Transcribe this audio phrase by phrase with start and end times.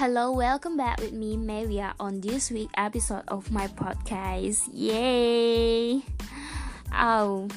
[0.00, 4.62] Hello, welcome back with me, Maria, on this week episode of my podcast.
[4.72, 6.00] Yay!
[6.90, 7.48] Oh,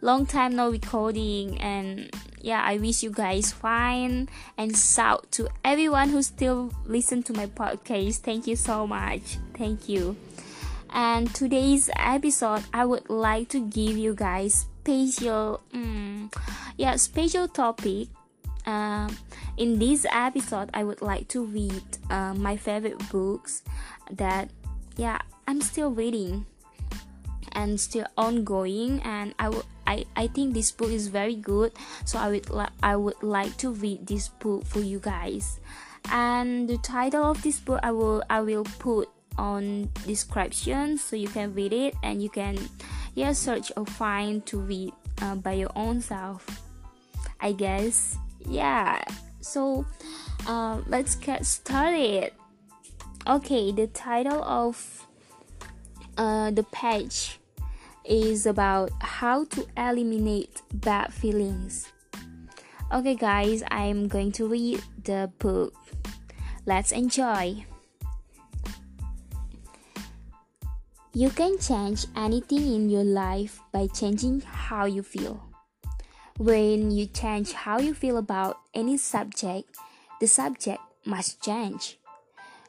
[0.00, 2.10] long time no recording, and
[2.40, 4.28] yeah, I wish you guys fine
[4.58, 8.16] and shout to everyone who still listen to my podcast.
[8.16, 9.38] Thank you so much.
[9.56, 10.16] Thank you.
[10.90, 16.32] And today's episode, I would like to give you guys special, um,
[16.76, 18.08] yeah, special topic
[18.66, 19.08] uh,
[19.56, 23.62] in this episode, I would like to read uh, my favorite books
[24.10, 24.50] that,
[24.96, 26.46] yeah, I'm still reading
[27.52, 29.52] and still ongoing, and I.
[29.84, 31.72] I, I think this book is very good.
[32.06, 35.58] So I would li- I would like to read this book for you guys.
[36.08, 41.28] And the title of this book I will I will put on description so you
[41.28, 42.56] can read it and you can
[43.14, 46.46] yeah search or find to read uh, by your own self
[47.40, 48.16] I guess.
[48.46, 49.02] Yeah
[49.42, 49.84] so
[50.46, 52.32] uh, let's get started.
[53.26, 55.06] Okay the title of
[56.16, 57.38] uh, the page
[58.04, 61.92] is about how to eliminate bad feelings.
[62.92, 65.74] Okay guys i'm going to read the book.
[66.64, 67.66] Let's enjoy.
[71.12, 75.51] You can change anything in your life by changing how you feel
[76.38, 79.76] when you change how you feel about any subject,
[80.20, 81.98] the subject must change.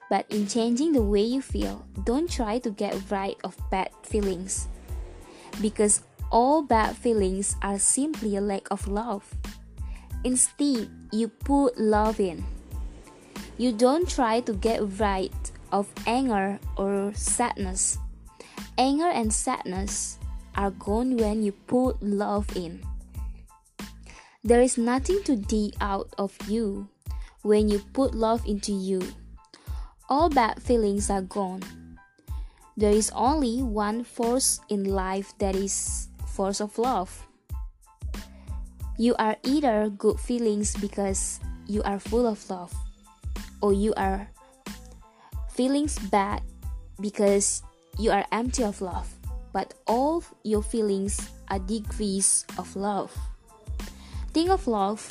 [0.10, 4.68] But in changing the way you feel, don't try to get rid of bad feelings.
[5.62, 9.34] Because all bad feelings are simply a lack of love.
[10.24, 12.44] Instead, you put love in.
[13.58, 15.34] You don't try to get rid
[15.72, 17.98] of anger or sadness.
[18.78, 20.18] Anger and sadness
[20.56, 22.82] are gone when you put love in.
[24.44, 26.90] There is nothing to dig out of you
[27.44, 29.00] when you put love into you.
[30.10, 31.64] All bad feelings are gone.
[32.76, 37.26] There is only one force in life that is force of love.
[38.98, 42.76] You are either good feelings because you are full of love
[43.62, 44.28] or you are
[45.56, 46.42] feelings bad
[47.00, 47.64] because
[47.98, 49.08] you are empty of love.
[49.54, 53.16] But all your feelings are degrees of love.
[54.34, 55.06] Think of love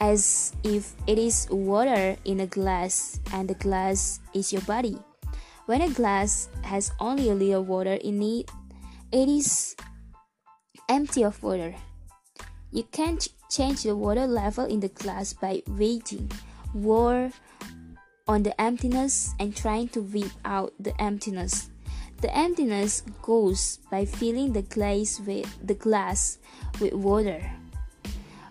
[0.00, 4.98] as if it is water in a glass and the glass is your body.
[5.66, 8.50] When a glass has only a little water in it,
[9.12, 9.76] it is
[10.88, 11.74] empty of water.
[12.72, 16.30] You can't change the water level in the glass by waging
[16.74, 17.30] war
[18.26, 21.70] on the emptiness and trying to weed out the emptiness.
[22.20, 26.38] The emptiness goes by filling the glass with the glass
[26.80, 27.57] with water.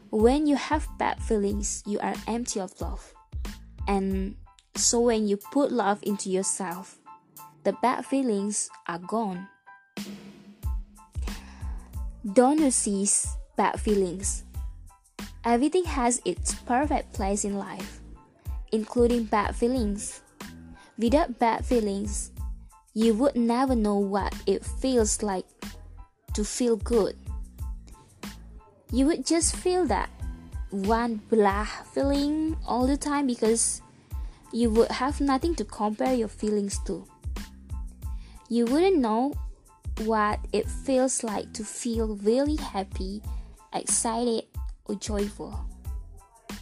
[0.09, 3.13] When you have bad feelings, you are empty of love.
[3.87, 4.35] And
[4.75, 6.97] so when you put love into yourself,
[7.63, 9.47] the bad feelings are gone.
[12.33, 14.45] Don't resist bad feelings.
[15.43, 17.99] Everything has its perfect place in life,
[18.71, 20.21] including bad feelings.
[20.97, 22.31] Without bad feelings,
[22.93, 25.45] you would never know what it feels like
[26.33, 27.15] to feel good
[28.91, 30.09] you would just feel that
[30.69, 33.81] one blah feeling all the time because
[34.51, 37.05] you would have nothing to compare your feelings to.
[38.49, 39.33] You wouldn't know
[40.03, 43.21] what it feels like to feel really happy,
[43.73, 44.45] excited,
[44.85, 45.65] or joyful.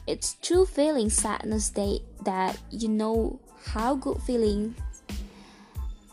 [0.08, 4.76] It's true feeling sadness that, that you know how good feeling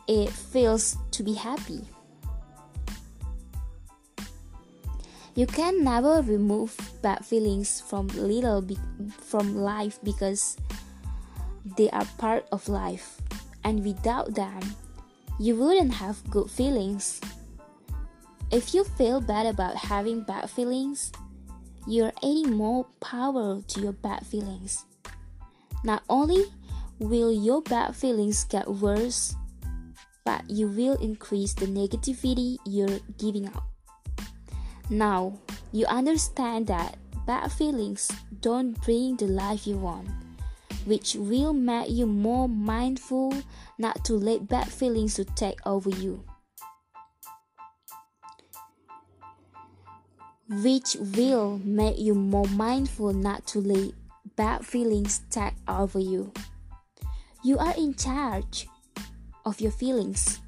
[0.09, 1.87] it feels to be happy.
[5.35, 8.77] You can never remove bad feelings from little be-
[9.17, 10.57] from life because
[11.65, 13.17] they are part of life,
[13.65, 14.61] and without them,
[15.41, 17.21] you wouldn't have good feelings.
[18.53, 21.13] If you feel bad about having bad feelings,
[21.89, 24.85] you're adding more power to your bad feelings.
[25.83, 26.45] Not only
[26.99, 29.35] will your bad feelings get worse,
[30.25, 33.72] but you will increase the negativity you're giving out.
[34.93, 35.33] Now,
[35.73, 38.13] you understand that bad feelings
[38.43, 40.07] don't bring the life you want,
[40.85, 43.33] which will make you more mindful
[43.79, 46.23] not to let bad feelings to take over you.
[50.61, 53.95] Which will make you more mindful not to let
[54.37, 56.31] bad feelings take over you.
[57.43, 58.69] You are in charge
[59.47, 60.41] of your feelings.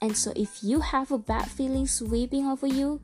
[0.00, 3.02] And so if you have a bad feeling sweeping over you,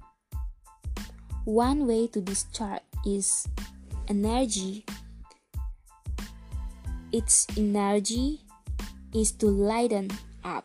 [1.51, 3.49] one way to discharge is
[4.09, 4.85] energy
[7.13, 8.41] its energy
[9.15, 10.11] is to lighten
[10.45, 10.65] up.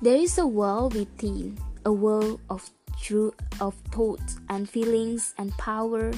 [0.00, 2.70] There is a world within, a world of
[3.02, 6.12] truth, of thoughts and feelings and power,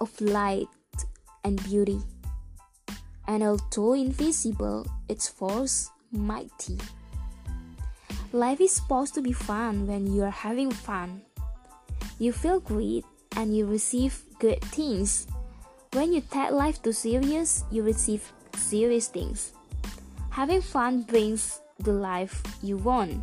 [0.00, 0.68] of light
[1.42, 2.00] and beauty.
[3.26, 6.78] And although invisible, its force mighty.
[8.34, 11.22] Life is supposed to be fun when you are having fun.
[12.18, 13.06] You feel great
[13.38, 15.28] and you receive good things.
[15.92, 18.26] When you take life too serious, you receive
[18.56, 19.54] serious things.
[20.30, 23.22] Having fun brings the life you want,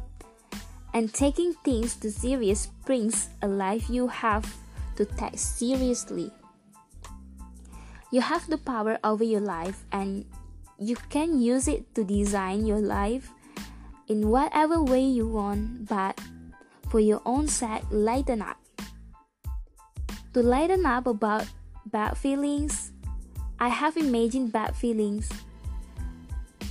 [0.94, 4.48] and taking things too serious brings a life you have
[4.96, 6.32] to take seriously.
[8.16, 10.24] You have the power over your life, and
[10.80, 13.28] you can use it to design your life
[14.08, 16.20] in whatever way you want, but
[16.90, 18.58] for your own sake, lighten up.
[20.34, 21.46] To lighten up about
[21.86, 22.92] bad feelings,
[23.60, 25.30] I have imagined bad feelings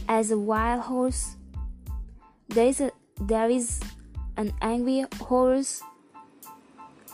[0.08, 1.36] as a wild horse.
[2.48, 2.90] There is a
[3.20, 3.80] there is
[4.36, 5.82] an angry horse,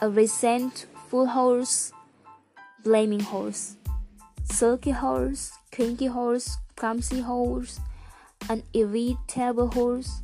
[0.01, 1.93] a resentful horse,
[2.85, 3.77] blaming horse,
[4.45, 7.81] sulky horse, cranky horse, clumsy horse,
[8.49, 10.23] an irritable horse.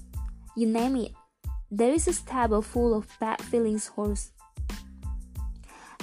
[0.57, 1.13] You name it.
[1.71, 4.31] There is a stable full of bad feelings horse.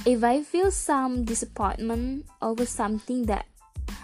[0.06, 3.45] If I feel some disappointment over something that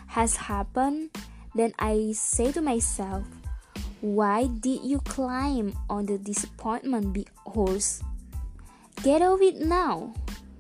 [0.08, 1.10] has happened,
[1.56, 3.24] then I say to myself,
[4.02, 8.04] Why did you climb on the disappointment horse?
[9.04, 10.14] Get off it now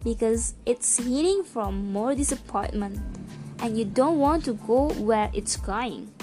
[0.03, 3.00] because it's hitting from more disappointment
[3.59, 6.15] and you don't want to go where it's going.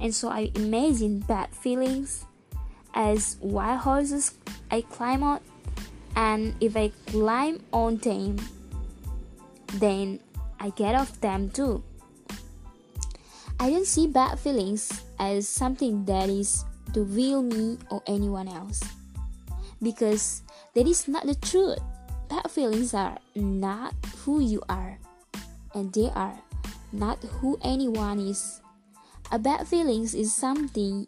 [0.00, 2.24] And so I imagine bad feelings
[2.94, 4.34] as wild horses
[4.70, 5.40] I climb on
[6.16, 8.36] and if I climb on them,
[9.74, 10.20] then
[10.58, 11.82] I get off them too.
[13.60, 16.64] I don't see bad feelings as something that is
[16.94, 18.82] to real me or anyone else
[19.82, 20.42] because
[20.74, 21.78] that is not the truth.
[22.28, 24.98] Bad feelings are not who you are,
[25.74, 26.38] and they are
[26.92, 28.60] not who anyone is.
[29.32, 31.06] A bad feelings is something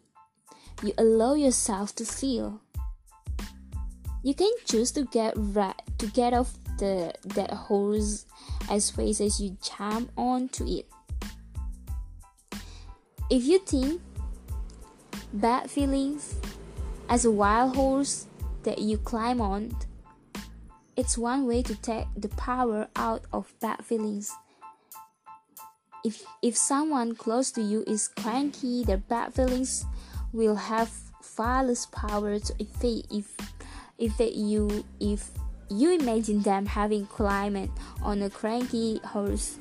[0.83, 2.61] you allow yourself to feel
[4.23, 8.25] you can choose to get right to get off the that horse
[8.71, 10.87] as fast as you jump onto it.
[13.29, 14.01] If you think
[15.33, 16.37] bad feelings
[17.09, 18.27] as a wild horse
[18.63, 19.77] that you climb on,
[20.97, 24.31] it's one way to take the power out of bad feelings.
[26.05, 29.87] If if someone close to you is cranky, their bad feelings
[30.33, 30.91] will have
[31.23, 33.31] far less power to affect if
[33.99, 35.31] if you if
[35.71, 37.71] you imagine them having climate
[38.03, 39.57] on a cranky horse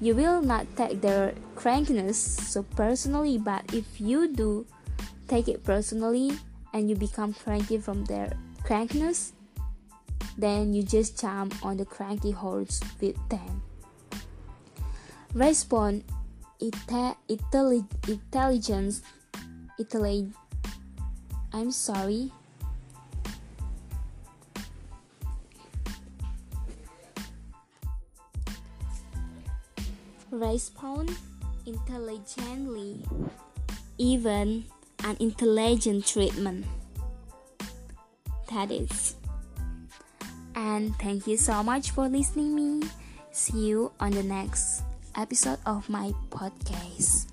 [0.00, 4.64] you will not take their crankiness so personally but if you do
[5.26, 6.30] take it personally
[6.72, 8.30] and you become cranky from their
[8.62, 9.32] crankiness
[10.36, 13.62] then you just jump on the cranky horse with them
[15.34, 16.04] respond
[16.60, 17.16] ita-
[18.08, 19.02] intelligence
[19.78, 20.32] Italy
[21.52, 22.32] I'm sorry
[30.30, 31.10] respond
[31.66, 33.04] intelligently,
[33.98, 34.64] even
[35.04, 36.66] an intelligent treatment.
[38.50, 39.14] That is.
[40.54, 42.88] And thank you so much for listening me.
[43.30, 44.82] See you on the next
[45.18, 47.27] episode of my podcast.